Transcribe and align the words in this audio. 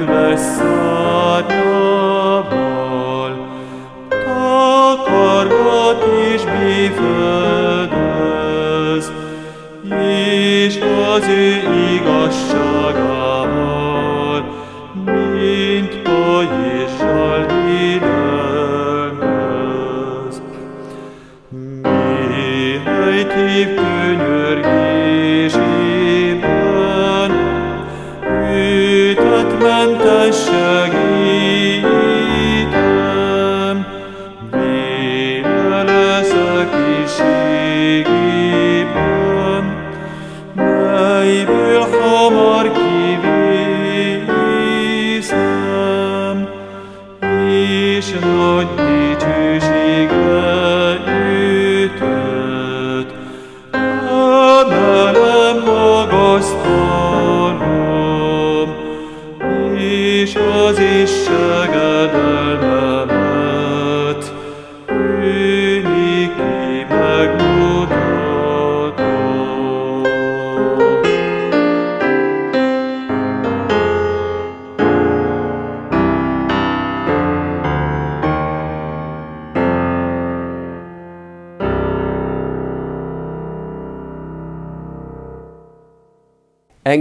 ő 0.00 0.04
kedves 0.04 0.89
és 48.00 48.10
nagy 48.10 48.89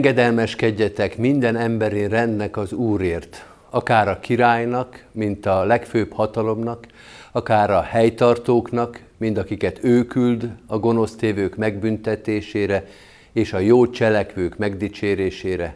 Engedelmeskedjetek 0.09 1.17
minden 1.17 1.55
emberi 1.55 2.07
rendnek 2.07 2.57
az 2.57 2.73
Úrért, 2.73 3.45
akár 3.69 4.07
a 4.07 4.19
királynak, 4.19 5.05
mint 5.11 5.45
a 5.45 5.63
legfőbb 5.63 6.13
hatalomnak, 6.13 6.87
akár 7.31 7.71
a 7.71 7.81
helytartóknak, 7.81 9.01
mind 9.17 9.37
akiket 9.37 9.83
ő 9.83 10.05
küld 10.05 10.49
a 10.67 10.77
gonosztévők 10.77 11.55
megbüntetésére 11.55 12.85
és 13.31 13.53
a 13.53 13.59
jó 13.59 13.89
cselekvők 13.89 14.57
megdicsérésére. 14.57 15.75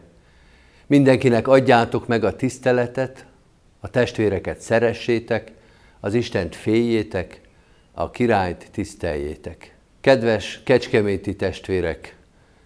Mindenkinek 0.87 1.47
adjátok 1.47 2.07
meg 2.07 2.23
a 2.23 2.35
tiszteletet, 2.35 3.25
a 3.79 3.89
testvéreket 3.89 4.59
szeressétek, 4.59 5.51
az 5.99 6.13
Istent 6.13 6.55
féljétek, 6.55 7.41
a 7.91 8.11
királyt 8.11 8.67
tiszteljétek. 8.71 9.75
Kedves 10.01 10.61
kecskeméti 10.63 11.35
testvérek, 11.35 12.15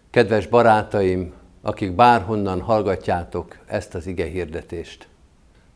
kedves 0.10 0.48
barátaim, 0.48 1.34
akik 1.68 1.92
bárhonnan 1.92 2.62
hallgatjátok 2.62 3.58
ezt 3.66 3.96
az 3.96 4.08
ige 4.08 4.26
hirdetést. 4.26 5.08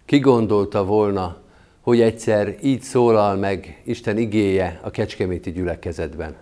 Ki 0.06 0.20
gondolta 0.20 0.86
volna, 0.86 1.38
hogy 1.82 2.02
egyszer 2.02 2.56
így 2.62 2.82
szólal 2.82 3.36
meg 3.36 3.82
Isten 3.86 4.18
igéje 4.18 4.80
a 4.84 4.90
kecskeméti 4.92 5.52
gyülekezetben? 5.52 6.36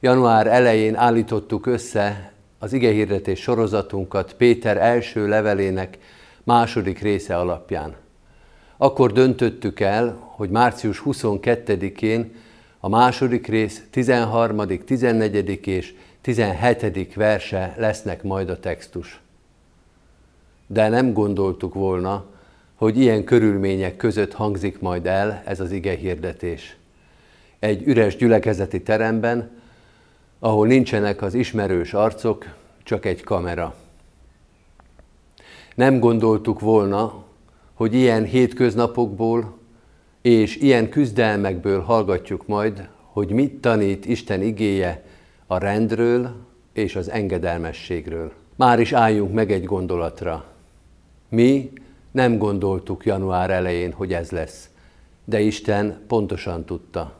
Január 0.00 0.46
elején 0.46 0.94
állítottuk 0.94 1.66
össze 1.66 2.32
az 2.58 2.72
igehirdetés 2.72 3.40
sorozatunkat 3.40 4.34
Péter 4.34 4.76
első 4.76 5.28
levelének 5.28 5.98
második 6.44 6.98
része 6.98 7.36
alapján. 7.36 7.94
Akkor 8.76 9.12
döntöttük 9.12 9.80
el, 9.80 10.32
hogy 10.36 10.50
március 10.50 11.02
22-én 11.04 12.34
a 12.80 12.88
második 12.88 13.46
rész 13.46 13.82
13., 13.90 14.66
14. 14.84 15.66
és 15.66 15.94
17. 16.20 17.14
verse 17.14 17.74
lesznek 17.76 18.22
majd 18.22 18.48
a 18.48 18.60
textus. 18.60 19.20
De 20.66 20.88
nem 20.88 21.12
gondoltuk 21.12 21.74
volna, 21.74 22.24
hogy 22.74 22.98
ilyen 22.98 23.24
körülmények 23.24 23.96
között 23.96 24.32
hangzik 24.32 24.80
majd 24.80 25.06
el 25.06 25.42
ez 25.44 25.60
az 25.60 25.70
ige 25.72 25.96
hirdetés. 25.96 26.76
Egy 27.58 27.82
üres 27.86 28.16
gyülekezeti 28.16 28.82
teremben, 28.82 29.50
ahol 30.38 30.66
nincsenek 30.66 31.22
az 31.22 31.34
ismerős 31.34 31.94
arcok, 31.94 32.46
csak 32.82 33.04
egy 33.04 33.22
kamera. 33.22 33.74
Nem 35.74 35.98
gondoltuk 35.98 36.60
volna, 36.60 37.24
hogy 37.74 37.94
ilyen 37.94 38.24
hétköznapokból 38.24 39.58
és 40.22 40.56
ilyen 40.56 40.88
küzdelmekből 40.88 41.80
hallgatjuk 41.80 42.46
majd, 42.46 42.88
hogy 43.02 43.30
mit 43.30 43.60
tanít 43.60 44.06
Isten 44.06 44.42
igéje 44.42 45.04
a 45.50 45.58
rendről 45.58 46.34
és 46.72 46.96
az 46.96 47.10
engedelmességről. 47.10 48.32
Már 48.56 48.80
is 48.80 48.92
álljunk 48.92 49.32
meg 49.32 49.52
egy 49.52 49.64
gondolatra. 49.64 50.44
Mi 51.28 51.72
nem 52.10 52.38
gondoltuk 52.38 53.04
január 53.04 53.50
elején, 53.50 53.92
hogy 53.92 54.12
ez 54.12 54.30
lesz, 54.30 54.68
de 55.24 55.40
Isten 55.40 56.00
pontosan 56.06 56.64
tudta. 56.64 57.12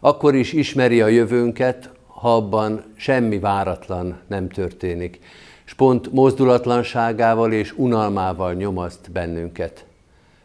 Akkor 0.00 0.34
is 0.34 0.52
ismeri 0.52 1.00
a 1.00 1.06
jövőnket, 1.06 1.90
ha 2.06 2.36
abban 2.36 2.84
semmi 2.96 3.38
váratlan 3.38 4.20
nem 4.26 4.48
történik, 4.48 5.20
és 5.64 5.74
pont 5.74 6.12
mozdulatlanságával 6.12 7.52
és 7.52 7.72
unalmával 7.76 8.52
nyomaszt 8.52 9.10
bennünket. 9.10 9.84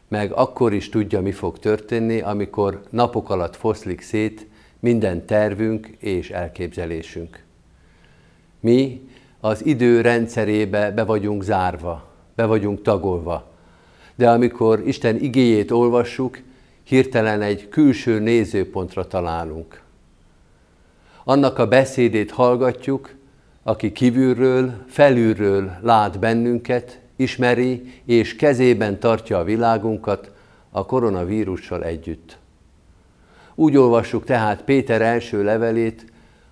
Meg 0.08 0.32
akkor 0.32 0.74
is 0.74 0.90
tudja, 0.90 1.22
mi 1.22 1.32
fog 1.32 1.60
történni, 1.60 2.22
amikor 2.22 2.84
napok 2.90 3.30
alatt 3.30 3.56
foszlik 3.56 4.02
szét 4.02 4.49
minden 4.80 5.26
tervünk 5.26 5.88
és 5.88 6.30
elképzelésünk. 6.30 7.44
Mi 8.60 9.10
az 9.40 9.66
idő 9.66 10.02
rendszerébe 10.02 10.92
be 10.92 11.04
vagyunk 11.04 11.44
zárva, 11.44 12.08
be 12.36 12.46
vagyunk 12.46 12.82
tagolva, 12.82 13.48
de 14.16 14.30
amikor 14.30 14.88
Isten 14.88 15.16
igéjét 15.16 15.72
olvassuk, 15.72 16.40
hirtelen 16.84 17.42
egy 17.42 17.70
külső 17.70 18.20
nézőpontra 18.20 19.08
találunk. 19.08 19.82
Annak 21.24 21.58
a 21.58 21.68
beszédét 21.68 22.32
hallgatjuk, 22.32 23.16
aki 23.64 23.92
kívülről, 23.92 24.74
felülről 24.88 25.72
lát 25.82 26.20
bennünket, 26.20 27.00
ismeri 27.16 28.02
és 28.06 28.36
kezében 28.36 29.00
tartja 29.00 29.38
a 29.38 29.44
világunkat 29.44 30.32
a 30.70 30.86
koronavírussal 30.86 31.84
együtt. 31.84 32.39
Úgy 33.60 33.78
olvassuk 33.78 34.24
tehát 34.24 34.62
Péter 34.62 35.02
első 35.02 35.44
levelét, 35.44 36.06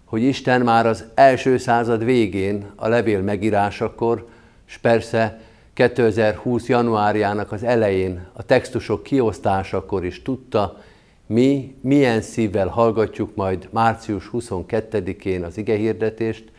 hogy 0.05 0.21
Isten 0.21 0.61
már 0.61 0.85
az 0.85 1.05
első 1.13 1.57
század 1.57 2.03
végén 2.03 2.71
a 2.75 2.87
levél 2.87 3.21
megírásakor, 3.21 4.27
és 4.67 4.77
persze 4.77 5.39
2020. 5.73 6.67
januárjának 6.67 7.51
az 7.51 7.63
elején 7.63 8.27
a 8.33 8.43
textusok 8.43 9.03
kiosztásakor 9.03 10.05
is 10.05 10.21
tudta, 10.21 10.81
mi 11.25 11.75
milyen 11.81 12.21
szívvel 12.21 12.67
hallgatjuk 12.67 13.35
majd 13.35 13.67
március 13.71 14.29
22-én 14.33 15.43
az 15.43 15.57
igehirdetést, 15.57 16.51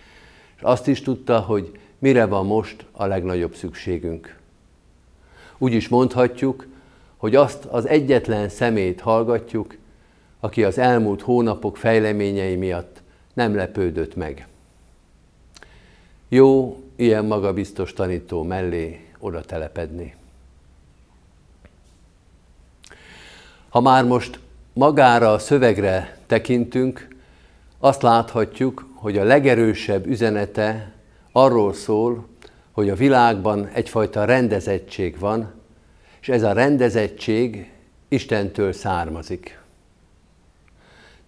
és 0.57 0.63
azt 0.63 0.87
is 0.89 1.03
tudta, 1.03 1.41
hogy 1.41 1.79
mire 1.99 2.27
van 2.27 2.47
most 2.47 2.85
a 2.93 3.07
legnagyobb 3.07 3.55
szükségünk. 3.55 4.37
Úgy 5.59 5.73
is 5.73 5.89
mondhatjuk, 5.89 6.67
hogy 7.17 7.35
azt 7.35 7.65
az 7.65 7.89
egyetlen 7.89 8.49
szemét 8.49 9.01
hallgatjuk, 9.01 9.75
aki 10.41 10.65
az 10.65 10.79
elmúlt 10.79 11.23
hónapok 11.23 11.77
fejleményei 11.77 12.57
miatt 12.57 13.03
nem 13.35 13.55
lepődött 13.55 14.17
meg. 14.17 14.47
Jó 16.29 16.83
ilyen 16.97 17.25
magabiztos 17.25 17.93
tanító 17.93 18.43
mellé 18.43 19.09
oda 19.19 19.41
telepedni. 19.41 20.15
Ha 23.69 23.81
már 23.81 24.05
most 24.05 24.39
magára 24.73 25.33
a 25.33 25.39
szövegre 25.39 26.19
tekintünk, 26.27 27.17
azt 27.79 28.03
láthatjuk, 28.03 28.89
hogy 28.95 29.19
a 29.19 29.25
legerősebb 29.25 30.07
üzenete 30.07 30.93
arról 31.33 31.73
szól, 31.73 32.27
hogy 32.73 32.91
a 32.91 32.95
világban 32.95 33.67
egyfajta 33.67 34.25
rendezettség 34.25 35.19
van, 35.19 35.53
és 36.21 36.29
ez 36.29 36.43
a 36.43 36.53
rendezettség 36.53 37.73
Istentől 38.09 38.73
származik. 38.73 39.59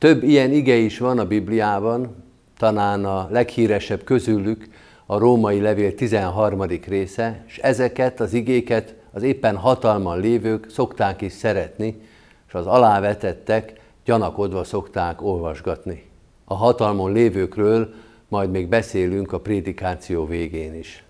Több 0.00 0.23
ilyen 0.23 0.52
ige 0.52 0.75
is 0.75 0.99
van 0.99 1.19
a 1.19 1.26
Bibliában, 1.26 2.25
talán 2.58 3.05
a 3.05 3.29
leghíresebb 3.31 4.05
közülük 4.05 4.69
a 5.06 5.19
római 5.19 5.61
levél 5.61 5.94
13. 5.94 6.62
része, 6.62 7.44
és 7.47 7.58
ezeket 7.58 8.20
az 8.20 8.32
igéket 8.32 8.94
az 9.12 9.23
éppen 9.23 9.56
hatalman 9.56 10.20
lévők 10.20 10.67
szokták 10.70 11.20
is 11.20 11.32
szeretni, 11.32 12.00
és 12.49 12.55
az 12.55 12.67
alávetettek 12.67 13.81
gyanakodva 14.05 14.64
szokták 14.64 15.23
olvasgatni. 15.23 16.05
A 16.44 16.55
hatalmon 16.55 17.12
lévőkről 17.12 17.94
majd 18.29 18.50
még 18.50 18.69
beszélünk 18.69 19.32
a 19.32 19.41
prédikáció 19.41 20.26
végén 20.26 20.75
is. 20.75 21.05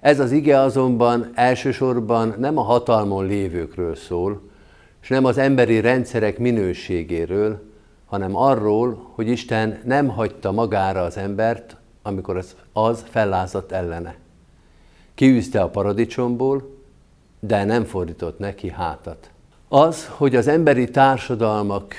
Ez 0.00 0.20
az 0.20 0.32
ige 0.32 0.58
azonban 0.58 1.30
elsősorban 1.34 2.34
nem 2.38 2.58
a 2.58 2.62
hatalmon 2.62 3.26
lévőkről 3.26 3.94
szól, 3.94 4.52
és 5.04 5.10
nem 5.10 5.24
az 5.24 5.38
emberi 5.38 5.80
rendszerek 5.80 6.38
minőségéről, 6.38 7.62
hanem 8.04 8.36
arról, 8.36 9.10
hogy 9.14 9.28
Isten 9.28 9.80
nem 9.84 10.08
hagyta 10.08 10.52
magára 10.52 11.02
az 11.02 11.16
embert, 11.16 11.76
amikor 12.02 12.36
az, 12.36 12.56
az 12.72 13.04
fellázadt 13.10 13.72
ellene. 13.72 14.16
Kiűzte 15.14 15.60
a 15.60 15.68
paradicsomból, 15.68 16.76
de 17.40 17.64
nem 17.64 17.84
fordított 17.84 18.38
neki 18.38 18.70
hátat. 18.70 19.30
Az, 19.68 20.06
hogy 20.08 20.36
az 20.36 20.46
emberi 20.46 20.90
társadalmak 20.90 21.94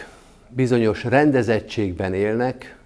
bizonyos 0.50 1.04
rendezettségben 1.04 2.14
élnek, 2.14 2.78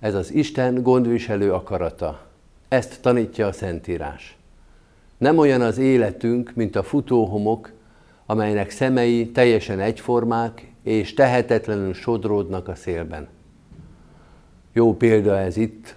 ez 0.00 0.14
az 0.14 0.32
Isten 0.32 0.82
gondviselő 0.82 1.52
akarata. 1.52 2.20
Ezt 2.68 3.00
tanítja 3.00 3.46
a 3.46 3.52
Szentírás. 3.52 4.36
Nem 5.18 5.38
olyan 5.38 5.60
az 5.60 5.78
életünk, 5.78 6.52
mint 6.54 6.76
a 6.76 6.82
futóhomok, 6.82 7.72
amelynek 8.26 8.70
szemei 8.70 9.30
teljesen 9.30 9.80
egyformák 9.80 10.72
és 10.82 11.14
tehetetlenül 11.14 11.94
sodródnak 11.94 12.68
a 12.68 12.74
szélben. 12.74 13.28
Jó 14.72 14.96
példa 14.96 15.38
ez 15.38 15.56
itt, 15.56 15.96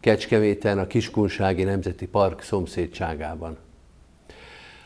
Kecskeméten, 0.00 0.78
a 0.78 0.86
Kiskunsági 0.86 1.62
Nemzeti 1.62 2.06
Park 2.06 2.40
szomszédságában. 2.40 3.56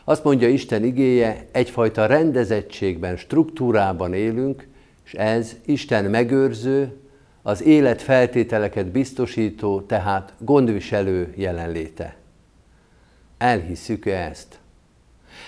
Azt 0.03 0.23
mondja 0.23 0.47
Isten 0.47 0.83
igéje, 0.83 1.45
egyfajta 1.51 2.05
rendezettségben, 2.05 3.17
struktúrában 3.17 4.13
élünk, 4.13 4.67
és 5.05 5.13
ez 5.13 5.55
Isten 5.65 6.05
megőrző, 6.05 6.97
az 7.41 7.63
élet 7.63 8.01
feltételeket 8.01 8.91
biztosító, 8.91 9.81
tehát 9.81 10.33
gondviselő 10.39 11.33
jelenléte. 11.35 12.15
Elhisszük-e 13.37 14.17
ezt? 14.17 14.59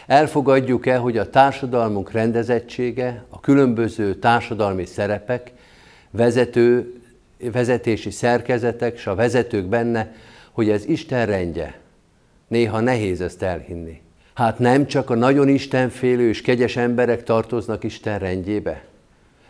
Elfogadjuk-e, 0.08 0.98
hogy 0.98 1.18
a 1.18 1.30
társadalmunk 1.30 2.12
rendezettsége, 2.12 3.24
a 3.30 3.40
különböző 3.40 4.16
társadalmi 4.16 4.86
szerepek, 4.86 5.52
vezető, 6.12 6.94
vezetési 7.52 8.10
szerkezetek 8.10 8.96
és 8.96 9.08
a 9.08 9.16
vezetők 9.16 9.66
benne, 9.66 10.14
hogy 10.52 10.70
ez 10.70 10.86
Isten 10.86 11.26
rendje? 11.26 11.80
Néha 12.48 12.80
nehéz 12.80 13.22
ezt 13.22 13.42
elhinni. 13.42 14.02
Hát 14.34 14.60
nem 14.60 14.88
csak 14.88 15.10
a 15.10 15.16
nagyon 15.16 15.48
istenfélő 15.48 16.28
és 16.28 16.42
kegyes 16.42 16.76
emberek 16.76 17.24
tartoznak 17.24 17.84
Isten 17.84 18.20
rendjébe? 18.20 18.84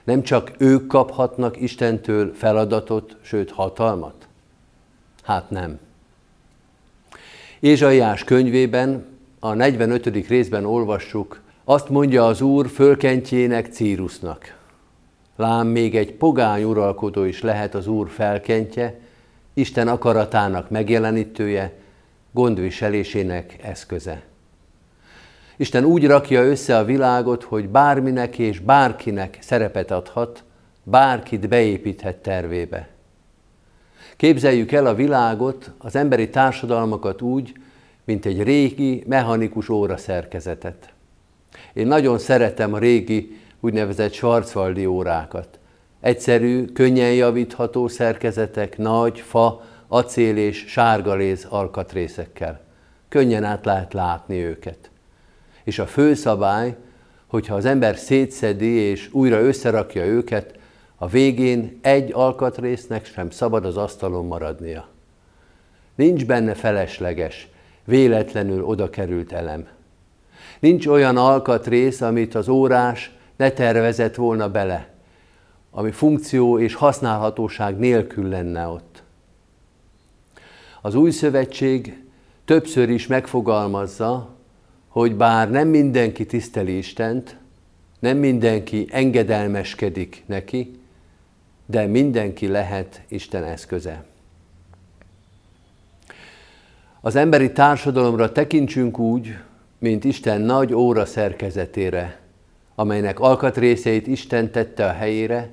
Nem 0.03 0.21
csak 0.21 0.51
ők 0.57 0.87
kaphatnak 0.87 1.61
Istentől 1.61 2.33
feladatot, 2.35 3.15
sőt 3.21 3.51
hatalmat? 3.51 4.27
Hát 5.23 5.49
nem. 5.49 5.79
Ézsaiás 7.59 8.23
könyvében, 8.23 9.05
a 9.39 9.53
45. 9.53 10.27
részben 10.27 10.65
olvassuk, 10.65 11.41
azt 11.63 11.89
mondja 11.89 12.25
az 12.25 12.41
Úr 12.41 12.67
fölkentjének 12.67 13.67
Círusnak. 13.67 14.57
Lám 15.35 15.67
még 15.67 15.95
egy 15.95 16.13
pogány 16.13 16.63
uralkodó 16.63 17.23
is 17.23 17.41
lehet 17.41 17.75
az 17.75 17.87
Úr 17.87 18.09
felkentje, 18.09 18.99
Isten 19.53 19.87
akaratának 19.87 20.69
megjelenítője, 20.69 21.73
gondviselésének 22.31 23.57
eszköze. 23.61 24.21
Isten 25.57 25.83
úgy 25.83 26.07
rakja 26.07 26.43
össze 26.43 26.77
a 26.77 26.85
világot, 26.85 27.43
hogy 27.43 27.69
bárminek 27.69 28.37
és 28.37 28.59
bárkinek 28.59 29.37
szerepet 29.41 29.91
adhat, 29.91 30.43
bárkit 30.83 31.47
beépíthet 31.47 32.17
tervébe. 32.17 32.87
Képzeljük 34.17 34.71
el 34.71 34.85
a 34.85 34.95
világot, 34.95 35.71
az 35.77 35.95
emberi 35.95 36.29
társadalmakat 36.29 37.21
úgy, 37.21 37.53
mint 38.05 38.25
egy 38.25 38.43
régi, 38.43 39.03
mechanikus 39.07 39.69
óra 39.69 39.97
szerkezetet. 39.97 40.93
Én 41.73 41.87
nagyon 41.87 42.17
szeretem 42.17 42.73
a 42.73 42.77
régi 42.77 43.39
úgynevezett 43.59 44.13
Schwarzwaldi 44.13 44.85
órákat. 44.85 45.59
Egyszerű, 45.99 46.65
könnyen 46.65 47.13
javítható 47.13 47.87
szerkezetek, 47.87 48.77
nagy, 48.77 49.19
fa, 49.19 49.63
acél 49.87 50.37
és 50.37 50.65
sárgaléz 50.67 51.45
alkatrészekkel. 51.49 52.61
Könnyen 53.09 53.43
át 53.43 53.65
lehet 53.65 53.93
látni 53.93 54.43
őket. 54.43 54.89
És 55.63 55.79
a 55.79 55.85
fő 55.85 56.13
szabály, 56.13 56.75
hogyha 57.27 57.55
az 57.55 57.65
ember 57.65 57.97
szétszedi 57.97 58.71
és 58.71 59.09
újra 59.11 59.39
összerakja 59.39 60.05
őket, 60.05 60.53
a 60.95 61.07
végén 61.07 61.79
egy 61.81 62.11
alkatrésznek 62.13 63.05
sem 63.05 63.29
szabad 63.29 63.65
az 63.65 63.77
asztalon 63.77 64.25
maradnia. 64.25 64.87
Nincs 65.95 66.25
benne 66.25 66.53
felesleges, 66.53 67.47
véletlenül 67.85 68.63
oda 68.63 68.89
került 68.89 69.31
elem. 69.31 69.67
Nincs 70.59 70.87
olyan 70.87 71.17
alkatrész, 71.17 72.01
amit 72.01 72.35
az 72.35 72.47
órás 72.47 73.11
ne 73.35 73.51
tervezett 73.51 74.15
volna 74.15 74.51
bele, 74.51 74.93
ami 75.71 75.91
funkció 75.91 76.59
és 76.59 76.73
használhatóság 76.73 77.77
nélkül 77.77 78.29
lenne 78.29 78.67
ott. 78.67 79.03
Az 80.81 80.95
új 80.95 81.11
szövetség 81.11 82.03
többször 82.45 82.89
is 82.89 83.07
megfogalmazza, 83.07 84.29
hogy 84.87 85.15
bár 85.15 85.49
nem 85.49 85.67
mindenki 85.67 86.25
tiszteli 86.25 86.77
Istent, 86.77 87.37
nem 87.99 88.17
mindenki 88.17 88.87
engedelmeskedik 88.89 90.23
neki, 90.25 90.79
de 91.65 91.85
mindenki 91.85 92.47
lehet 92.47 93.01
Isten 93.07 93.43
eszköze. 93.43 94.05
Az 97.05 97.15
emberi 97.15 97.51
társadalomra 97.51 98.31
tekintsünk 98.31 98.99
úgy, 98.99 99.37
mint 99.79 100.03
Isten 100.03 100.41
nagy 100.41 100.73
óra 100.73 101.05
szerkezetére, 101.05 102.19
amelynek 102.75 103.19
alkatrészeit 103.19 104.07
Isten 104.07 104.51
tette 104.51 104.85
a 104.85 104.91
helyére, 104.91 105.49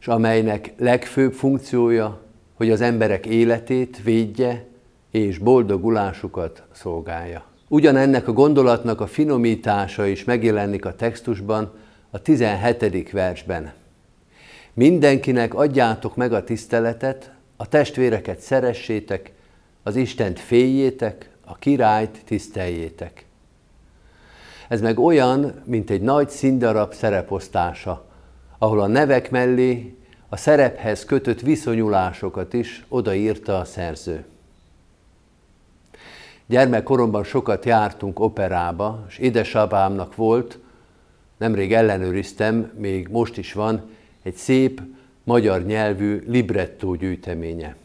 és 0.00 0.06
amelynek 0.06 0.72
legfőbb 0.78 1.32
funkciója, 1.32 2.20
hogy 2.54 2.70
az 2.70 2.80
emberek 2.80 3.26
életét 3.26 4.02
védje 4.02 4.66
és 5.10 5.38
boldogulásukat 5.38 6.62
szolgálja. 6.72 7.44
Ugyanennek 7.68 8.28
a 8.28 8.32
gondolatnak 8.32 9.00
a 9.00 9.06
finomítása 9.06 10.06
is 10.06 10.24
megjelenik 10.24 10.84
a 10.84 10.94
textusban, 10.94 11.72
a 12.10 12.18
17. 12.18 13.10
versben. 13.10 13.72
Mindenkinek 14.72 15.54
adjátok 15.54 16.16
meg 16.16 16.32
a 16.32 16.44
tiszteletet, 16.44 17.32
a 17.56 17.68
testvéreket 17.68 18.40
szeressétek, 18.40 19.32
az 19.86 19.96
Istent 19.96 20.38
féljétek, 20.40 21.30
a 21.44 21.56
királyt 21.56 22.22
tiszteljétek. 22.24 23.26
Ez 24.68 24.80
meg 24.80 24.98
olyan, 24.98 25.62
mint 25.64 25.90
egy 25.90 26.00
nagy 26.00 26.28
színdarab 26.28 26.94
szereposztása, 26.94 28.04
ahol 28.58 28.80
a 28.80 28.86
nevek 28.86 29.30
mellé 29.30 29.96
a 30.28 30.36
szerephez 30.36 31.04
kötött 31.04 31.40
viszonyulásokat 31.40 32.52
is 32.52 32.84
odaírta 32.88 33.58
a 33.58 33.64
szerző. 33.64 34.24
Gyermekkoromban 36.46 37.24
sokat 37.24 37.64
jártunk 37.64 38.20
operába, 38.20 39.04
és 39.08 39.18
édesapámnak 39.18 40.16
volt, 40.16 40.58
nemrég 41.36 41.72
ellenőriztem, 41.72 42.72
még 42.78 43.08
most 43.08 43.36
is 43.36 43.52
van, 43.52 43.90
egy 44.22 44.34
szép 44.34 44.80
magyar 45.24 45.64
nyelvű 45.64 46.22
librettó 46.26 46.94
gyűjteménye. 46.94 47.76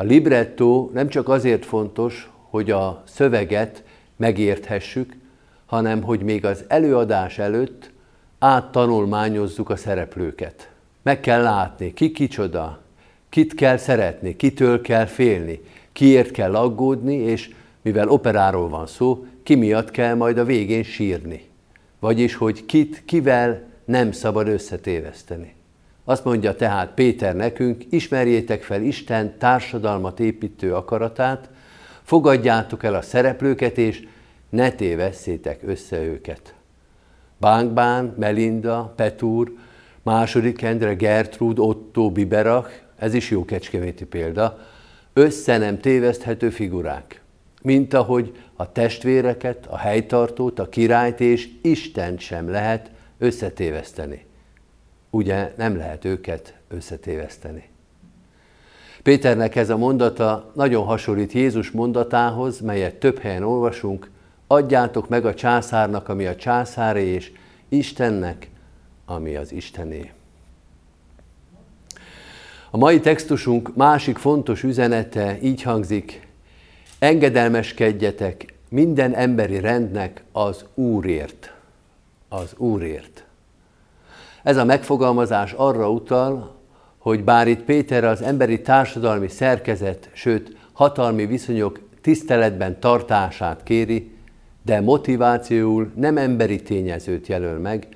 A 0.00 0.02
librettó 0.02 0.90
nem 0.94 1.08
csak 1.08 1.28
azért 1.28 1.64
fontos, 1.64 2.30
hogy 2.50 2.70
a 2.70 3.02
szöveget 3.06 3.84
megérthessük, 4.16 5.16
hanem 5.66 6.02
hogy 6.02 6.22
még 6.22 6.44
az 6.44 6.64
előadás 6.68 7.38
előtt 7.38 7.90
áttanulmányozzuk 8.38 9.70
a 9.70 9.76
szereplőket. 9.76 10.70
Meg 11.02 11.20
kell 11.20 11.42
látni, 11.42 11.94
ki 11.94 12.12
kicsoda, 12.12 12.80
kit 13.28 13.54
kell 13.54 13.76
szeretni, 13.76 14.36
kitől 14.36 14.80
kell 14.80 15.04
félni, 15.04 15.60
kiért 15.92 16.30
kell 16.30 16.54
aggódni, 16.54 17.14
és 17.14 17.50
mivel 17.82 18.08
operáról 18.08 18.68
van 18.68 18.86
szó, 18.86 19.26
ki 19.42 19.54
miatt 19.54 19.90
kell 19.90 20.14
majd 20.14 20.38
a 20.38 20.44
végén 20.44 20.82
sírni. 20.82 21.48
vagyis 21.98 22.34
hogy 22.34 22.66
kit 22.66 23.02
kivel 23.04 23.62
nem 23.84 24.12
szabad 24.12 24.48
összetéveszteni. 24.48 25.54
Azt 26.08 26.24
mondja 26.24 26.54
tehát 26.54 26.90
Péter 26.94 27.36
nekünk, 27.36 27.84
ismerjétek 27.90 28.62
fel 28.62 28.82
Isten 28.82 29.38
társadalmat 29.38 30.20
építő 30.20 30.74
akaratát, 30.74 31.50
fogadjátok 32.02 32.84
el 32.84 32.94
a 32.94 33.02
szereplőket, 33.02 33.78
és 33.78 34.06
ne 34.48 34.70
tévesszétek 34.70 35.60
össze 35.64 36.02
őket. 36.02 36.54
Bánkbán, 37.36 38.14
Melinda, 38.18 38.92
Petúr, 38.96 39.52
második 40.02 40.62
Endre, 40.62 40.94
Gertrud, 40.94 41.58
Otto, 41.58 42.10
Biberach, 42.10 42.70
ez 42.96 43.14
is 43.14 43.30
jó 43.30 43.44
kecskeméti 43.44 44.04
példa, 44.04 44.58
össze 45.12 45.58
nem 45.58 45.80
téveszthető 45.80 46.50
figurák. 46.50 47.22
Mint 47.62 47.94
ahogy 47.94 48.36
a 48.56 48.72
testvéreket, 48.72 49.66
a 49.66 49.76
helytartót, 49.76 50.58
a 50.58 50.68
királyt 50.68 51.20
és 51.20 51.48
Istent 51.62 52.20
sem 52.20 52.50
lehet 52.50 52.90
összetéveszteni. 53.18 54.26
Ugye 55.10 55.52
nem 55.56 55.76
lehet 55.76 56.04
őket 56.04 56.54
összetéveszteni. 56.68 57.68
Péternek 59.02 59.56
ez 59.56 59.70
a 59.70 59.76
mondata 59.76 60.50
nagyon 60.54 60.84
hasonlít 60.84 61.32
Jézus 61.32 61.70
mondatához, 61.70 62.60
melyet 62.60 62.94
több 62.94 63.18
helyen 63.18 63.42
olvasunk, 63.42 64.10
adjátok 64.46 65.08
meg 65.08 65.26
a 65.26 65.34
császárnak, 65.34 66.08
ami 66.08 66.26
a 66.26 66.36
császáré, 66.36 67.06
és 67.06 67.32
Istennek, 67.68 68.50
ami 69.04 69.36
az 69.36 69.52
Istené. 69.52 70.12
A 72.70 72.76
mai 72.76 73.00
textusunk 73.00 73.76
másik 73.76 74.16
fontos 74.16 74.62
üzenete 74.62 75.38
így 75.42 75.62
hangzik, 75.62 76.28
engedelmeskedjetek 76.98 78.54
minden 78.68 79.14
emberi 79.14 79.60
rendnek 79.60 80.22
az 80.32 80.64
Úrért. 80.74 81.52
Az 82.28 82.54
Úrért. 82.56 83.27
Ez 84.48 84.56
a 84.56 84.64
megfogalmazás 84.64 85.52
arra 85.52 85.90
utal, 85.90 86.54
hogy 86.98 87.24
bár 87.24 87.48
itt 87.48 87.62
Péter 87.62 88.04
az 88.04 88.22
emberi 88.22 88.60
társadalmi 88.60 89.28
szerkezet, 89.28 90.10
sőt 90.12 90.56
hatalmi 90.72 91.26
viszonyok 91.26 91.80
tiszteletben 92.00 92.80
tartását 92.80 93.62
kéri, 93.62 94.10
de 94.62 94.80
motivációul 94.80 95.92
nem 95.94 96.16
emberi 96.16 96.62
tényezőt 96.62 97.26
jelöl 97.26 97.58
meg, 97.58 97.86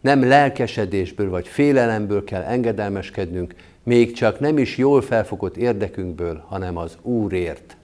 nem 0.00 0.28
lelkesedésből 0.28 1.30
vagy 1.30 1.46
félelemből 1.48 2.24
kell 2.24 2.42
engedelmeskednünk, 2.42 3.54
még 3.82 4.12
csak 4.12 4.40
nem 4.40 4.58
is 4.58 4.76
jól 4.76 5.02
felfogott 5.02 5.56
érdekünkből, 5.56 6.44
hanem 6.48 6.76
az 6.76 6.96
Úrért. 7.02 7.76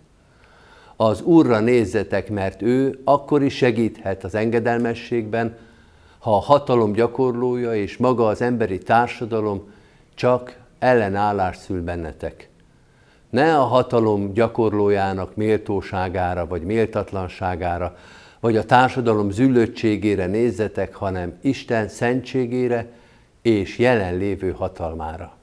Az 0.97 1.23
Úrra 1.23 1.61
nézzetek, 1.61 2.31
mert 2.31 2.63
ő 2.63 3.01
akkor 3.05 3.43
is 3.43 3.57
segíthet 3.57 4.25
az 4.25 4.35
engedelmességben, 4.35 5.57
ha 6.23 6.37
a 6.37 6.41
hatalom 6.41 6.93
gyakorlója 6.93 7.75
és 7.75 7.97
maga 7.97 8.27
az 8.27 8.43
emberi 8.43 8.79
társadalom 8.79 9.73
csak 10.15 10.57
ellenállás 10.79 11.57
szül 11.57 11.83
bennetek. 11.83 12.49
Ne 13.31 13.59
a 13.59 13.63
hatalom 13.63 14.33
gyakorlójának 14.33 15.37
méltóságára 15.37 16.47
vagy 16.47 16.63
méltatlanságára, 16.63 17.97
vagy 18.41 18.57
a 18.57 18.65
társadalom 18.65 19.31
züllöttségére 19.31 20.27
nézzetek, 20.27 20.95
hanem 20.95 21.39
Isten 21.41 21.89
szentségére 21.89 22.87
és 23.43 23.79
jelenlévő 23.79 24.51
hatalmára. 24.51 25.37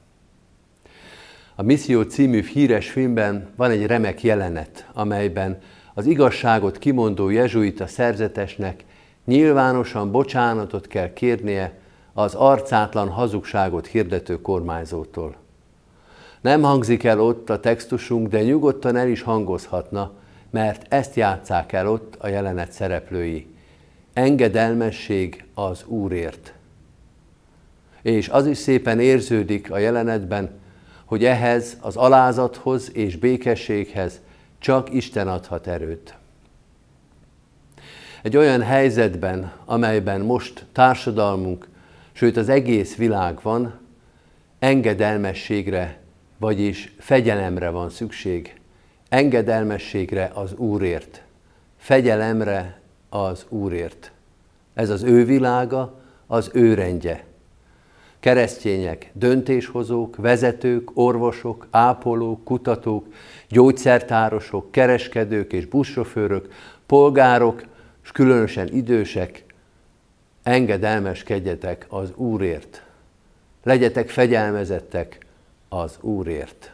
A 1.54 1.62
Misszió 1.62 2.02
című 2.02 2.42
híres 2.42 2.90
filmben 2.90 3.48
van 3.56 3.70
egy 3.70 3.86
remek 3.86 4.22
jelenet, 4.22 4.86
amelyben 4.92 5.58
az 5.94 6.06
igazságot 6.06 6.78
kimondó 6.78 7.30
jezsuita 7.30 7.86
szerzetesnek 7.86 8.84
nyilvánosan 9.24 10.10
bocsánatot 10.10 10.86
kell 10.86 11.12
kérnie 11.12 11.78
az 12.12 12.34
arcátlan 12.34 13.08
hazugságot 13.08 13.86
hirdető 13.86 14.40
kormányzótól. 14.40 15.36
Nem 16.40 16.62
hangzik 16.62 17.04
el 17.04 17.20
ott 17.20 17.50
a 17.50 17.60
textusunk, 17.60 18.28
de 18.28 18.42
nyugodtan 18.42 18.96
el 18.96 19.08
is 19.08 19.22
hangozhatna, 19.22 20.12
mert 20.50 20.92
ezt 20.92 21.14
játszák 21.14 21.72
el 21.72 21.88
ott 21.88 22.16
a 22.18 22.28
jelenet 22.28 22.72
szereplői. 22.72 23.46
Engedelmesség 24.12 25.44
az 25.54 25.84
Úrért. 25.86 26.52
És 28.02 28.28
az 28.28 28.46
is 28.46 28.58
szépen 28.58 29.00
érződik 29.00 29.70
a 29.70 29.78
jelenetben, 29.78 30.50
hogy 31.04 31.24
ehhez 31.24 31.76
az 31.80 31.96
alázathoz 31.96 32.96
és 32.96 33.16
békességhez 33.16 34.20
csak 34.58 34.94
Isten 34.94 35.28
adhat 35.28 35.66
erőt. 35.66 36.14
Egy 38.22 38.36
olyan 38.36 38.62
helyzetben, 38.62 39.52
amelyben 39.64 40.20
most 40.20 40.66
társadalmunk, 40.72 41.68
sőt 42.12 42.36
az 42.36 42.48
egész 42.48 42.96
világ 42.96 43.38
van, 43.42 43.78
engedelmességre, 44.58 45.98
vagyis 46.38 46.94
fegyelemre 46.98 47.70
van 47.70 47.90
szükség. 47.90 48.54
Engedelmességre 49.08 50.30
az 50.34 50.52
Úrért, 50.54 51.22
fegyelemre 51.76 52.80
az 53.08 53.46
Úrért. 53.48 54.12
Ez 54.74 54.90
az 54.90 55.02
ő 55.02 55.24
világa, 55.24 56.00
az 56.26 56.50
ő 56.52 56.74
rendje. 56.74 57.24
Keresztények, 58.20 59.10
döntéshozók, 59.12 60.16
vezetők, 60.16 60.90
orvosok, 60.94 61.66
ápolók, 61.70 62.44
kutatók, 62.44 63.06
gyógyszertárosok, 63.48 64.72
kereskedők 64.72 65.52
és 65.52 65.66
buszsofőrök, 65.66 66.52
polgárok, 66.86 67.62
és 68.10 68.16
különösen 68.16 68.68
idősek, 68.72 69.44
engedelmeskedjetek 70.42 71.86
az 71.88 72.12
Úrért. 72.14 72.84
Legyetek 73.62 74.08
fegyelmezettek 74.08 75.26
az 75.68 75.98
Úrért. 76.00 76.72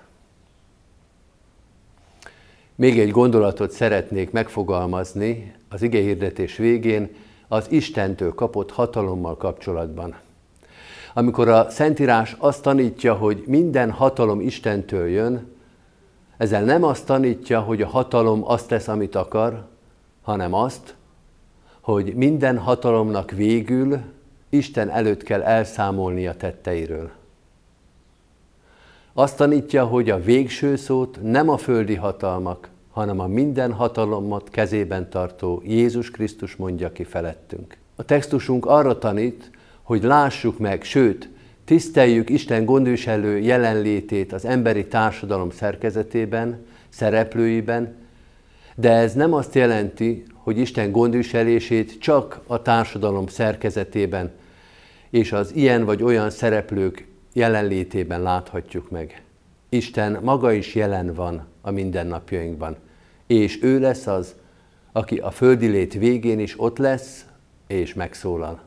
Még 2.75 2.99
egy 2.99 3.11
gondolatot 3.11 3.71
szeretnék 3.71 4.31
megfogalmazni 4.31 5.55
az 5.69 5.83
igehirdetés 5.83 6.57
végén 6.57 7.15
az 7.49 7.71
Istentől 7.71 8.35
kapott 8.35 8.71
hatalommal 8.71 9.37
kapcsolatban. 9.37 10.17
Amikor 11.15 11.49
a 11.49 11.71
Szentírás 11.71 12.37
azt 12.39 12.63
tanítja, 12.63 13.15
hogy 13.15 13.43
minden 13.47 13.91
hatalom 13.91 14.41
Istentől 14.41 15.09
jön, 15.09 15.55
ezzel 16.37 16.65
nem 16.65 16.83
azt 16.83 17.07
tanítja, 17.07 17.61
hogy 17.61 17.83
a 17.83 17.87
hatalom 17.87 18.49
azt 18.49 18.69
tesz, 18.69 18.89
amit 18.89 19.15
akar, 19.15 19.67
hanem 20.23 20.53
azt, 20.53 20.95
hogy 21.87 22.15
minden 22.15 22.59
hatalomnak 22.59 23.31
végül 23.31 24.01
Isten 24.49 24.91
előtt 24.91 25.23
kell 25.23 25.43
elszámolni 25.43 26.27
a 26.27 26.35
tetteiről. 26.35 27.11
Azt 29.13 29.37
tanítja, 29.37 29.85
hogy 29.85 30.11
a 30.11 30.23
végső 30.23 30.77
szót 30.77 31.19
nem 31.23 31.49
a 31.49 31.57
földi 31.57 31.95
hatalmak, 31.95 32.69
hanem 32.91 33.21
a 33.21 33.27
minden 33.27 33.73
hatalommat 33.73 34.51
kezében 34.51 35.11
tartó 35.11 35.63
Jézus 35.65 36.11
Krisztus 36.11 36.57
mondja 36.57 36.93
ki 36.93 37.05
felettünk. 37.05 37.77
A 37.97 38.03
textusunk 38.03 38.67
arra 38.67 38.99
tanít, 38.99 39.51
hogy 39.83 40.03
lássuk 40.03 40.59
meg, 40.59 40.83
sőt, 40.83 41.29
tiszteljük 41.65 42.31
Isten 42.31 42.65
gondviselő 42.65 43.39
jelenlétét 43.39 44.33
az 44.33 44.45
emberi 44.45 44.87
társadalom 44.87 45.51
szerkezetében, 45.51 46.67
szereplőiben, 46.89 47.95
de 48.75 48.91
ez 48.91 49.15
nem 49.15 49.33
azt 49.33 49.55
jelenti, 49.55 50.25
hogy 50.47 50.59
Isten 50.59 50.91
gondviselését 50.91 51.99
csak 52.01 52.41
a 52.47 52.63
társadalom 52.63 53.27
szerkezetében 53.27 54.31
és 55.11 55.33
az 55.33 55.55
ilyen 55.55 55.85
vagy 55.85 56.03
olyan 56.03 56.31
szereplők 56.31 57.07
jelenlétében 57.33 58.23
láthatjuk 58.23 58.91
meg. 58.91 59.23
Isten 59.69 60.19
maga 60.23 60.53
is 60.53 60.75
jelen 60.75 61.15
van 61.15 61.47
a 61.61 61.71
mindennapjainkban, 61.71 62.77
és 63.27 63.63
ő 63.63 63.79
lesz 63.81 64.07
az, 64.07 64.35
aki 64.93 65.17
a 65.17 65.31
földi 65.31 65.67
lét 65.67 65.95
végén 65.95 66.39
is 66.39 66.61
ott 66.61 66.79
lesz 66.79 67.27
és 67.67 67.95
megszólal. 67.95 68.61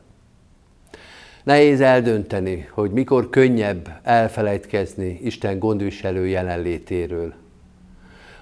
Nehéz 1.42 1.80
eldönteni, 1.80 2.68
hogy 2.70 2.90
mikor 2.90 3.30
könnyebb 3.30 4.00
elfelejtkezni 4.02 5.18
Isten 5.22 5.58
gondviselő 5.58 6.26
jelenlétéről. 6.26 7.32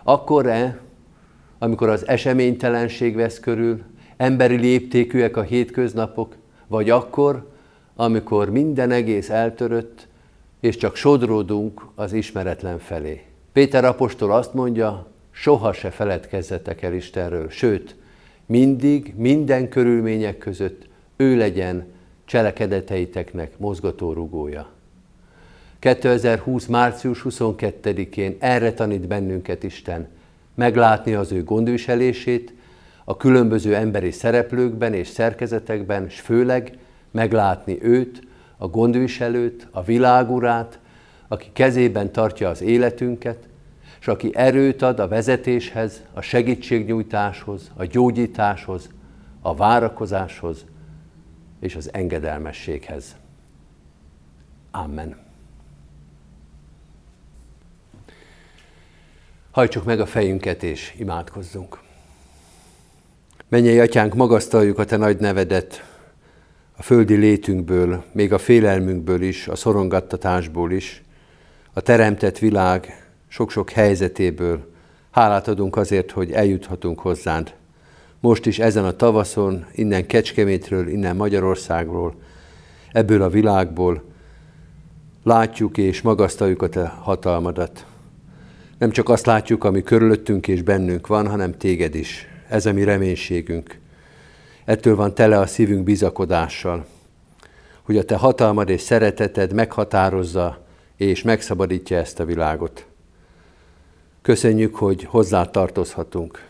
Akkor-e, 0.02 0.86
amikor 1.58 1.88
az 1.88 2.08
eseménytelenség 2.08 3.14
vesz 3.14 3.40
körül, 3.40 3.82
emberi 4.16 4.56
léptékűek 4.56 5.36
a 5.36 5.42
hétköznapok, 5.42 6.36
vagy 6.66 6.90
akkor, 6.90 7.46
amikor 7.96 8.50
minden 8.50 8.90
egész 8.90 9.30
eltörött, 9.30 10.06
és 10.60 10.76
csak 10.76 10.96
sodródunk 10.96 11.82
az 11.94 12.12
ismeretlen 12.12 12.78
felé. 12.78 13.22
Péter 13.52 13.84
apostol 13.84 14.32
azt 14.32 14.54
mondja, 14.54 15.06
soha 15.30 15.72
se 15.72 15.90
feledkezzetek 15.90 16.82
el 16.82 16.94
Istenről, 16.94 17.48
sőt, 17.50 17.96
mindig, 18.46 19.14
minden 19.16 19.68
körülmények 19.68 20.38
között 20.38 20.88
ő 21.16 21.36
legyen 21.36 21.86
cselekedeteiteknek 22.24 23.58
mozgatórugója. 23.58 24.68
2020. 25.78 26.66
március 26.66 27.22
22-én 27.28 28.36
erre 28.38 28.72
tanít 28.72 29.06
bennünket 29.06 29.62
Isten, 29.62 30.08
meglátni 30.58 31.14
az 31.14 31.32
ő 31.32 31.44
gondviselését, 31.44 32.52
a 33.04 33.16
különböző 33.16 33.74
emberi 33.74 34.10
szereplőkben 34.10 34.94
és 34.94 35.08
szerkezetekben, 35.08 36.04
és 36.04 36.20
főleg 36.20 36.78
meglátni 37.10 37.78
őt, 37.82 38.22
a 38.56 38.66
gondviselőt, 38.66 39.66
a 39.70 39.82
világurát, 39.82 40.78
aki 41.28 41.50
kezében 41.52 42.12
tartja 42.12 42.48
az 42.48 42.62
életünket, 42.62 43.48
és 44.00 44.08
aki 44.08 44.30
erőt 44.34 44.82
ad 44.82 44.98
a 44.98 45.08
vezetéshez, 45.08 46.02
a 46.12 46.20
segítségnyújtáshoz, 46.20 47.70
a 47.76 47.84
gyógyításhoz, 47.84 48.88
a 49.40 49.54
várakozáshoz 49.54 50.64
és 51.60 51.76
az 51.76 51.90
engedelmességhez. 51.92 53.16
Amen. 54.70 55.27
Hajtsuk 59.50 59.84
meg 59.84 60.00
a 60.00 60.06
fejünket 60.06 60.62
és 60.62 60.94
imádkozzunk. 60.98 61.78
Menjél, 63.48 63.80
Atyánk, 63.80 64.14
magasztaljuk 64.14 64.78
a 64.78 64.84
Te 64.84 64.96
nagy 64.96 65.18
nevedet, 65.18 65.84
a 66.76 66.82
földi 66.82 67.14
létünkből, 67.14 68.04
még 68.12 68.32
a 68.32 68.38
félelmünkből 68.38 69.22
is, 69.22 69.48
a 69.48 69.56
szorongattatásból 69.56 70.72
is, 70.72 71.02
a 71.72 71.80
teremtett 71.80 72.38
világ 72.38 73.08
sok-sok 73.28 73.70
helyzetéből. 73.70 74.72
Hálát 75.10 75.48
adunk 75.48 75.76
azért, 75.76 76.10
hogy 76.10 76.32
eljuthatunk 76.32 77.00
hozzád. 77.00 77.54
Most 78.20 78.46
is 78.46 78.58
ezen 78.58 78.84
a 78.84 78.96
tavaszon, 78.96 79.66
innen 79.72 80.06
Kecskemétről, 80.06 80.88
innen 80.88 81.16
Magyarországról, 81.16 82.14
ebből 82.92 83.22
a 83.22 83.28
világból 83.28 84.02
látjuk 85.22 85.78
és 85.78 86.02
magasztaljuk 86.02 86.62
a 86.62 86.68
Te 86.68 86.86
hatalmadat. 86.86 87.86
Nem 88.78 88.90
csak 88.90 89.08
azt 89.08 89.26
látjuk, 89.26 89.64
ami 89.64 89.82
körülöttünk 89.82 90.48
és 90.48 90.62
bennünk 90.62 91.06
van, 91.06 91.28
hanem 91.28 91.56
Téged 91.56 91.94
is. 91.94 92.26
Ez 92.48 92.66
a 92.66 92.72
mi 92.72 92.84
reménységünk. 92.84 93.78
Ettől 94.64 94.96
van 94.96 95.14
tele 95.14 95.38
a 95.38 95.46
szívünk 95.46 95.84
bizakodással, 95.84 96.86
hogy 97.82 97.96
a 97.96 98.04
Te 98.04 98.16
hatalmad 98.16 98.68
és 98.68 98.80
szereteted 98.80 99.52
meghatározza 99.52 100.64
és 100.96 101.22
megszabadítja 101.22 101.96
ezt 101.96 102.20
a 102.20 102.24
világot. 102.24 102.86
Köszönjük, 104.22 104.74
hogy 104.74 105.04
hozzá 105.04 105.44
tartozhatunk, 105.44 106.46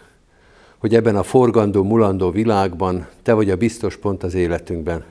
hogy 0.78 0.94
ebben 0.94 1.16
a 1.16 1.22
forgandó, 1.22 1.82
mulandó 1.82 2.30
világban 2.30 3.08
Te 3.22 3.32
vagy 3.32 3.50
a 3.50 3.56
biztos 3.56 3.96
pont 3.96 4.22
az 4.22 4.34
életünkben. 4.34 5.04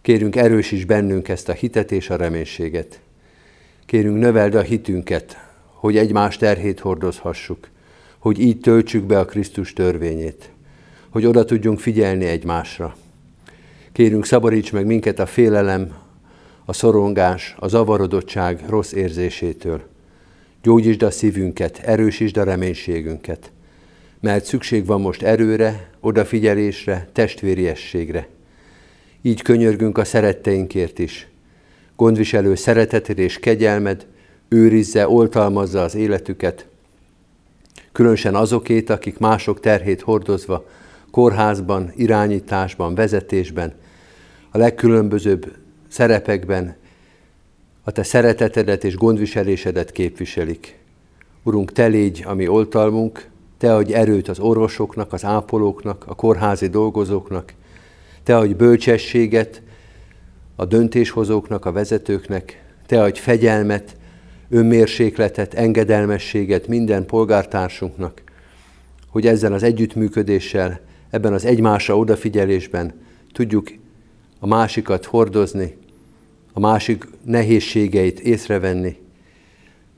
Kérünk 0.00 0.36
erősíts 0.36 0.84
bennünk 0.84 1.28
ezt 1.28 1.48
a 1.48 1.52
hitet 1.52 1.92
és 1.92 2.10
a 2.10 2.16
reménységet. 2.16 3.00
Kérünk 3.86 4.18
növeld 4.18 4.54
a 4.54 4.60
hitünket, 4.60 5.43
hogy 5.84 5.96
egymás 5.96 6.36
terhét 6.36 6.80
hordozhassuk, 6.80 7.68
hogy 8.18 8.40
így 8.40 8.60
töltsük 8.60 9.04
be 9.04 9.18
a 9.18 9.24
Krisztus 9.24 9.72
törvényét, 9.72 10.50
hogy 11.08 11.26
oda 11.26 11.44
tudjunk 11.44 11.78
figyelni 11.78 12.24
egymásra. 12.24 12.96
Kérünk, 13.92 14.24
szabadíts 14.24 14.72
meg 14.72 14.86
minket 14.86 15.18
a 15.18 15.26
félelem, 15.26 15.94
a 16.64 16.72
szorongás, 16.72 17.54
a 17.58 17.68
zavarodottság 17.68 18.64
rossz 18.68 18.92
érzésétől. 18.92 19.82
Gyógyítsd 20.62 21.02
a 21.02 21.10
szívünket, 21.10 21.78
erősítsd 21.78 22.36
a 22.36 22.44
reménységünket, 22.44 23.52
mert 24.20 24.44
szükség 24.44 24.86
van 24.86 25.00
most 25.00 25.22
erőre, 25.22 25.90
odafigyelésre, 26.00 27.08
testvériességre. 27.12 28.28
Így 29.22 29.42
könyörgünk 29.42 29.98
a 29.98 30.04
szeretteinkért 30.04 30.98
is. 30.98 31.28
Gondviselő 31.96 32.54
szereteted 32.54 33.18
és 33.18 33.38
kegyelmed 33.38 34.06
őrizze, 34.48 35.08
oltalmazza 35.08 35.82
az 35.82 35.94
életüket, 35.94 36.66
különösen 37.92 38.34
azokét, 38.34 38.90
akik 38.90 39.18
mások 39.18 39.60
terhét 39.60 40.00
hordozva, 40.00 40.66
kórházban, 41.10 41.92
irányításban, 41.96 42.94
vezetésben, 42.94 43.72
a 44.50 44.58
legkülönbözőbb 44.58 45.56
szerepekben 45.88 46.76
a 47.84 47.90
te 47.90 48.02
szeretetedet 48.02 48.84
és 48.84 48.96
gondviselésedet 48.96 49.90
képviselik. 49.90 50.78
Urunk, 51.42 51.72
te 51.72 51.86
légy 51.86 52.24
a 52.26 52.34
mi 52.34 52.48
oltalmunk, 52.48 53.28
te 53.58 53.74
adj 53.74 53.94
erőt 53.94 54.28
az 54.28 54.38
orvosoknak, 54.38 55.12
az 55.12 55.24
ápolóknak, 55.24 56.04
a 56.06 56.14
kórházi 56.14 56.68
dolgozóknak, 56.68 57.54
te 58.22 58.36
adj 58.36 58.52
bölcsességet 58.52 59.62
a 60.56 60.64
döntéshozóknak, 60.64 61.64
a 61.64 61.72
vezetőknek, 61.72 62.62
te 62.86 63.02
adj 63.02 63.18
fegyelmet, 63.18 63.96
önmérsékletet, 64.54 65.54
engedelmességet 65.54 66.66
minden 66.66 67.06
polgártársunknak, 67.06 68.22
hogy 69.08 69.26
ezzel 69.26 69.52
az 69.52 69.62
együttműködéssel, 69.62 70.80
ebben 71.10 71.32
az 71.32 71.44
egymásra 71.44 71.98
odafigyelésben 71.98 72.92
tudjuk 73.32 73.68
a 74.38 74.46
másikat 74.46 75.04
hordozni, 75.04 75.76
a 76.52 76.60
másik 76.60 77.06
nehézségeit 77.24 78.20
észrevenni. 78.20 78.96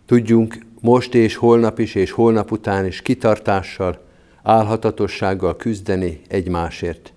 Tudjunk 0.07 0.59
most 0.81 1.15
és 1.15 1.35
holnap 1.35 1.79
is, 1.79 1.95
és 1.95 2.11
holnap 2.11 2.53
után 2.53 2.87
is 2.87 3.03
kitartással, 3.03 4.05
álhatatossággal 4.43 5.57
küzdeni 5.57 6.21
egymásért. 6.29 7.13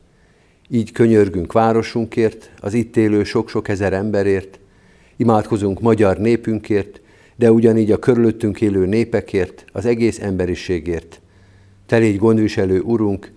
Így 0.69 0.91
könyörgünk 0.91 1.51
városunkért, 1.51 2.51
az 2.59 2.73
itt 2.73 2.97
élő 2.97 3.23
sok-sok 3.23 3.67
ezer 3.67 3.93
emberért, 3.93 4.59
imádkozunk 5.17 5.81
magyar 5.81 6.17
népünkért, 6.17 7.01
de 7.39 7.51
ugyanígy 7.51 7.91
a 7.91 7.97
körülöttünk 7.97 8.61
élő 8.61 8.85
népekért, 8.85 9.65
az 9.71 9.85
egész 9.85 10.19
emberiségért. 10.19 11.21
Te 11.85 11.97
légy 11.97 12.17
gondviselő 12.17 12.81
Urunk, 12.81 13.31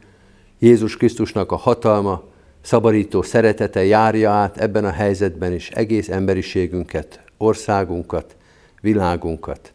Jézus 0.59 0.97
Krisztusnak 0.97 1.53
a 1.53 1.57
hatalma, 1.57 2.25
szabadító 2.61 3.23
szeretete 3.23 3.85
járja 3.85 4.31
át 4.31 4.59
ebben 4.59 4.85
a 4.85 4.91
helyzetben 4.91 5.53
is 5.53 5.71
egész 5.71 6.09
emberiségünket, 6.09 7.21
országunkat, 7.37 8.37
világunkat. 8.81 9.73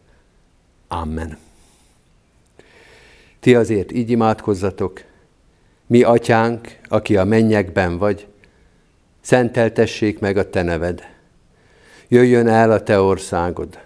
Amen. 0.87 1.37
Ti 3.39 3.55
azért 3.55 3.91
így 3.91 4.09
imádkozzatok, 4.09 5.03
mi 5.85 6.03
atyánk, 6.03 6.79
aki 6.87 7.17
a 7.17 7.23
mennyekben 7.23 7.97
vagy, 7.97 8.27
szenteltessék 9.21 10.19
meg 10.19 10.37
a 10.37 10.49
te 10.49 10.61
neved. 10.61 11.03
Jöjjön 12.07 12.47
el 12.47 12.71
a 12.71 12.83
te 12.83 12.99
országod, 12.99 13.85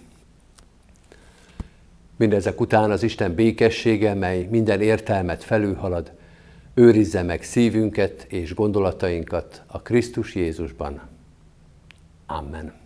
Mindezek 2.21 2.59
után 2.59 2.91
az 2.91 3.03
Isten 3.03 3.35
békessége, 3.35 4.13
mely 4.13 4.47
minden 4.49 4.81
értelmet 4.81 5.43
felülhalad, 5.43 6.11
őrizze 6.73 7.21
meg 7.21 7.43
szívünket 7.43 8.25
és 8.29 8.53
gondolatainkat 8.53 9.63
a 9.67 9.81
Krisztus 9.81 10.35
Jézusban. 10.35 11.01
Amen. 12.25 12.80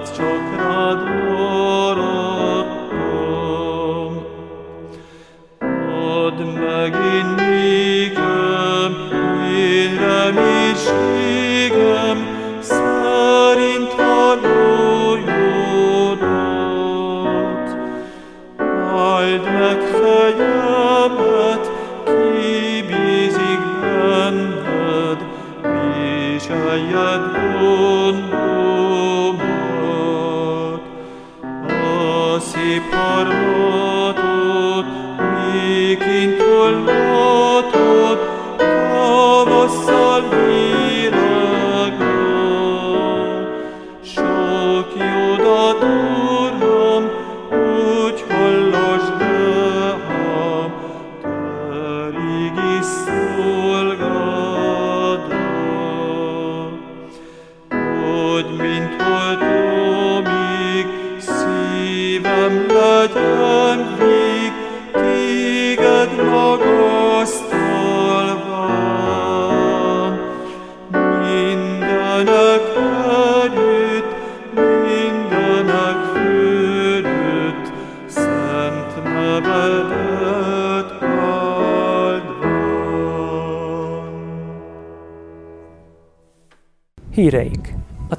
Mert 0.00 0.14
csak 0.16 0.39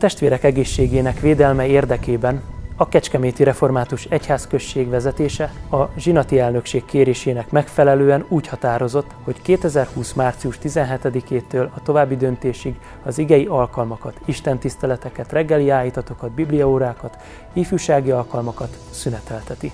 testvérek 0.02 0.44
egészségének 0.44 1.20
védelme 1.20 1.66
érdekében 1.66 2.42
a 2.76 2.88
Kecskeméti 2.88 3.44
Református 3.44 4.06
Egyházközség 4.06 4.90
vezetése 4.90 5.54
a 5.72 5.86
zsinati 5.98 6.40
elnökség 6.40 6.86
kérésének 6.86 7.52
megfelelően 7.52 8.26
úgy 8.28 8.48
határozott, 8.48 9.12
hogy 9.24 9.42
2020. 9.42 10.14
március 10.14 10.58
17-től 10.64 11.70
a 11.76 11.82
további 11.84 12.16
döntésig 12.16 12.76
az 13.04 13.18
igei 13.18 13.46
alkalmakat, 13.46 14.20
istentiszteleteket, 14.26 15.32
reggeli 15.32 15.70
állítatokat, 15.70 16.32
bibliaórákat, 16.32 17.18
ifjúsági 17.54 18.12
alkalmakat 18.12 18.78
szünetelteti. 18.90 19.72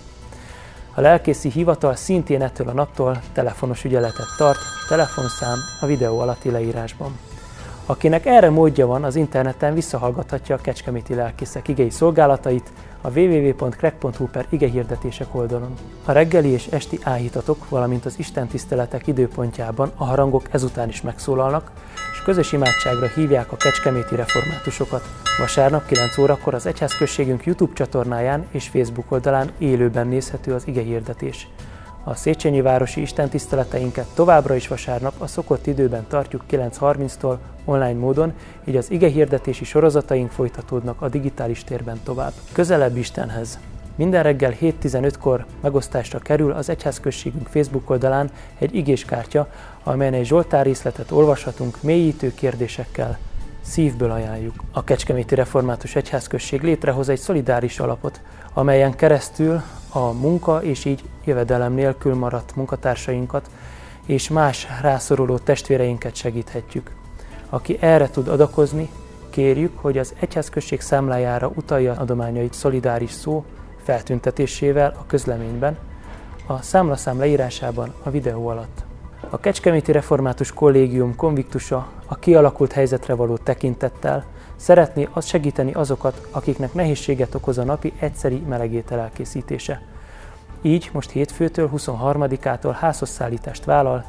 A 0.93 1.01
lelkészi 1.01 1.49
hivatal 1.49 1.95
szintén 1.95 2.41
ettől 2.41 2.67
a 2.67 2.73
naptól 2.73 3.21
telefonos 3.33 3.83
ügyeletet 3.83 4.27
tart, 4.37 4.59
telefonszám 4.87 5.57
a 5.81 5.85
videó 5.85 6.19
alatti 6.19 6.51
leírásban. 6.51 7.26
Akinek 7.89 8.25
erre 8.25 8.49
módja 8.49 8.87
van, 8.87 9.03
az 9.03 9.15
interneten 9.15 9.73
visszahallgathatja 9.73 10.55
a 10.55 10.61
Kecskeméti 10.61 11.13
Lelkészek 11.13 11.67
igei 11.67 11.89
szolgálatait 11.89 12.71
a 13.01 13.09
www.crack.hu 13.09 14.27
per 14.27 14.45
igehirdetések 14.49 15.35
oldalon. 15.35 15.73
A 16.05 16.11
reggeli 16.11 16.49
és 16.49 16.67
esti 16.67 16.99
áhítatok, 17.03 17.69
valamint 17.69 18.05
az 18.05 18.19
Isten 18.19 18.47
tiszteletek 18.47 19.07
időpontjában 19.07 19.91
a 19.95 20.05
harangok 20.05 20.43
ezután 20.51 20.89
is 20.89 21.01
megszólalnak, 21.01 21.71
és 22.11 22.21
közös 22.21 22.51
imádságra 22.51 23.07
hívják 23.07 23.51
a 23.51 23.57
kecskeméti 23.57 24.15
reformátusokat. 24.15 25.03
Vasárnap 25.37 25.85
9 25.85 26.17
órakor 26.17 26.53
az 26.53 26.65
Egyházközségünk 26.65 27.45
YouTube 27.45 27.73
csatornáján 27.73 28.45
és 28.51 28.67
Facebook 28.67 29.11
oldalán 29.11 29.51
élőben 29.57 30.07
nézhető 30.07 30.53
az 30.53 30.67
igehirdetés. 30.67 31.47
A 32.07 32.15
Széchenyi 32.15 32.61
városi 32.61 33.01
istentiszteleteinket 33.01 34.05
továbbra 34.13 34.55
is 34.55 34.67
vasárnap 34.67 35.13
a 35.17 35.27
szokott 35.27 35.67
időben 35.67 36.05
tartjuk 36.07 36.43
9.30-tól 36.51 37.37
online 37.65 37.99
módon, 37.99 38.33
így 38.65 38.75
az 38.75 38.91
ige 38.91 39.07
hirdetési 39.07 39.65
sorozataink 39.65 40.31
folytatódnak 40.31 41.01
a 41.01 41.09
digitális 41.09 41.63
térben 41.63 41.99
tovább. 42.03 42.31
Közelebb 42.51 42.97
Istenhez! 42.97 43.59
Minden 43.95 44.23
reggel 44.23 44.51
7.15-kor 44.51 45.45
megosztásra 45.61 46.19
kerül 46.19 46.51
az 46.51 46.69
Egyházközségünk 46.69 47.47
Facebook 47.47 47.89
oldalán 47.89 48.31
egy 48.57 48.75
igéskártya, 48.75 49.47
amelyen 49.83 50.13
egy 50.13 50.25
Zsoltár 50.25 50.65
részletet 50.65 51.11
olvashatunk 51.11 51.81
mélyítő 51.81 52.33
kérdésekkel. 52.33 53.17
Szívből 53.61 54.11
ajánljuk. 54.11 54.63
A 54.71 54.83
Kecskeméti 54.83 55.35
Református 55.35 55.95
Egyházközség 55.95 56.61
létrehoz 56.61 57.09
egy 57.09 57.19
szolidáris 57.19 57.79
alapot, 57.79 58.21
amelyen 58.57 58.95
keresztül 58.95 59.61
a 59.89 60.11
munka 60.11 60.63
és 60.63 60.85
így 60.85 61.03
jövedelem 61.25 61.73
nélkül 61.73 62.15
maradt 62.15 62.55
munkatársainkat 62.55 63.49
és 64.05 64.29
más 64.29 64.67
rászoruló 64.81 65.37
testvéreinket 65.37 66.15
segíthetjük. 66.15 66.91
Aki 67.49 67.77
erre 67.79 68.09
tud 68.09 68.27
adakozni, 68.27 68.89
kérjük, 69.29 69.77
hogy 69.79 69.97
az 69.97 70.13
egyházközség 70.19 70.81
számlájára 70.81 71.51
utalja 71.55 71.93
adományait 71.93 72.53
szolidáris 72.53 73.11
szó 73.11 73.45
feltüntetésével 73.83 74.95
a 74.99 75.05
közleményben, 75.05 75.77
a 76.47 76.61
számlaszám 76.61 77.17
leírásában 77.17 77.93
a 78.03 78.09
videó 78.09 78.47
alatt. 78.47 78.86
A 79.29 79.39
Kecskeméti 79.39 79.91
Református 79.91 80.53
Kollégium 80.53 81.15
konviktusa 81.15 81.87
a 82.05 82.15
kialakult 82.15 82.71
helyzetre 82.71 83.13
való 83.13 83.37
tekintettel 83.37 84.25
szeretné 84.55 85.07
azt 85.11 85.27
segíteni 85.27 85.73
azokat, 85.73 86.27
akiknek 86.31 86.73
nehézséget 86.73 87.35
okoz 87.35 87.57
a 87.57 87.63
napi 87.63 87.93
egyszeri 87.99 88.43
melegétel 88.47 88.99
elkészítése. 88.99 89.81
Így 90.61 90.89
most 90.93 91.09
hétfőtől 91.09 91.69
23-ától 91.75 92.75
házhozszállítást 92.79 93.65
vállal 93.65 94.05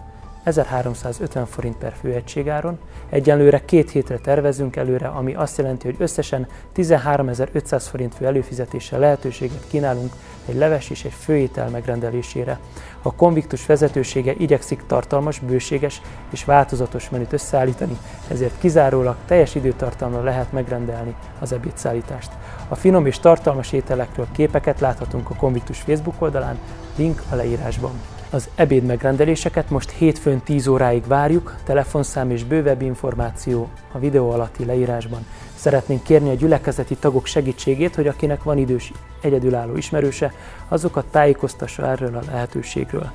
1350 0.48 1.46
forint 1.46 1.76
per 1.76 1.92
főegységáron. 2.00 2.78
Egyenlőre 3.10 3.64
két 3.64 3.90
hétre 3.90 4.18
tervezünk 4.18 4.76
előre, 4.76 5.06
ami 5.06 5.34
azt 5.34 5.58
jelenti, 5.58 5.86
hogy 5.86 5.96
összesen 5.98 6.46
13.500 6.76 7.84
forint 7.88 8.14
fő 8.14 8.26
előfizetéssel 8.26 8.98
lehetőséget 8.98 9.64
kínálunk 9.68 10.12
egy 10.48 10.54
leves 10.54 10.90
és 10.90 11.04
egy 11.04 11.12
főétel 11.12 11.68
megrendelésére. 11.68 12.58
A 13.02 13.14
konviktus 13.14 13.66
vezetősége 13.66 14.34
igyekszik 14.38 14.82
tartalmas, 14.86 15.38
bőséges 15.38 16.00
és 16.30 16.44
változatos 16.44 17.10
menüt 17.10 17.32
összeállítani, 17.32 17.98
ezért 18.28 18.58
kizárólag 18.58 19.16
teljes 19.26 19.54
időtartamra 19.54 20.22
lehet 20.22 20.52
megrendelni 20.52 21.14
az 21.38 21.52
ebédszállítást. 21.52 22.30
A 22.68 22.74
finom 22.74 23.06
és 23.06 23.18
tartalmas 23.18 23.72
ételekről 23.72 24.26
képeket 24.32 24.80
láthatunk 24.80 25.30
a 25.30 25.34
konviktus 25.34 25.80
Facebook 25.80 26.22
oldalán, 26.22 26.58
link 26.96 27.22
a 27.30 27.34
leírásban. 27.34 28.17
Az 28.30 28.48
ebéd 28.54 28.84
megrendeléseket 28.84 29.70
most 29.70 29.90
hétfőn 29.90 30.40
10 30.40 30.66
óráig 30.66 31.06
várjuk, 31.06 31.54
telefonszám 31.64 32.30
és 32.30 32.44
bővebb 32.44 32.82
információ 32.82 33.68
a 33.92 33.98
videó 33.98 34.30
alatti 34.30 34.64
leírásban. 34.64 35.26
Szeretnénk 35.54 36.02
kérni 36.02 36.30
a 36.30 36.34
gyülekezeti 36.34 36.94
tagok 36.94 37.26
segítségét, 37.26 37.94
hogy 37.94 38.06
akinek 38.06 38.42
van 38.42 38.58
idős 38.58 38.92
egyedülálló 39.20 39.76
ismerőse, 39.76 40.32
azokat 40.68 41.06
tájékoztassa 41.06 41.86
erről 41.86 42.16
a 42.16 42.30
lehetőségről. 42.30 43.10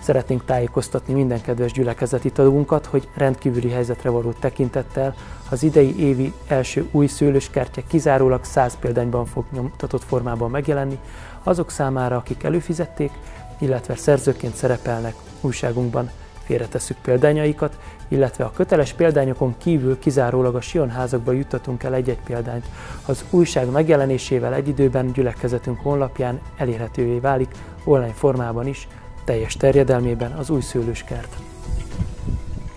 Szeretnénk 0.00 0.44
tájékoztatni 0.44 1.14
minden 1.14 1.40
kedves 1.40 1.72
gyülekezeti 1.72 2.30
tagunkat, 2.30 2.86
hogy 2.86 3.08
rendkívüli 3.14 3.70
helyzetre 3.70 4.10
való 4.10 4.32
tekintettel 4.32 5.14
az 5.50 5.62
idei 5.62 6.00
évi 6.00 6.32
első 6.48 6.88
új 6.90 7.06
szőlőskertje 7.06 7.82
kizárólag 7.86 8.44
100 8.44 8.76
példányban 8.80 9.26
fog 9.26 9.44
nyomtatott 9.52 10.04
formában 10.04 10.50
megjelenni, 10.50 10.98
azok 11.42 11.70
számára, 11.70 12.16
akik 12.16 12.42
előfizették, 12.42 13.10
illetve 13.58 13.96
szerzőként 13.96 14.54
szerepelnek 14.54 15.14
újságunkban, 15.40 16.10
félretesszük 16.44 16.96
példányaikat, 17.02 17.78
illetve 18.08 18.44
a 18.44 18.50
köteles 18.50 18.92
példányokon 18.92 19.54
kívül 19.58 19.98
kizárólag 19.98 20.54
a 20.54 20.60
Sionházakba 20.60 21.32
juttatunk 21.32 21.82
el 21.82 21.94
egy-egy 21.94 22.20
példányt. 22.24 22.66
Az 23.06 23.24
újság 23.30 23.70
megjelenésével 23.70 24.54
egy 24.54 24.68
időben 24.68 25.12
gyülekezetünk 25.12 25.80
honlapján 25.80 26.40
elérhetővé 26.56 27.18
válik 27.18 27.50
online 27.84 28.12
formában 28.12 28.66
is, 28.66 28.88
teljes 29.24 29.54
terjedelmében 29.56 30.32
az 30.32 30.50
új 30.50 30.60
szőlőskert. 30.60 31.36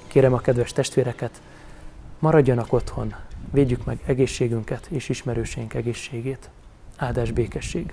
Kérem 0.07 0.33
a 0.33 0.39
kedves 0.39 0.71
testvéreket, 0.71 1.41
maradjanak 2.19 2.73
otthon, 2.73 3.15
védjük 3.51 3.85
meg 3.85 3.99
egészségünket 4.05 4.87
és 4.89 5.09
ismerőseink 5.09 5.73
egészségét. 5.73 6.49
Áldás 6.97 7.31
békesség! 7.31 7.87